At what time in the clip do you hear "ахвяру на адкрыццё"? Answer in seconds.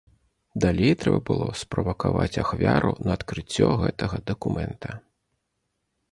2.43-3.67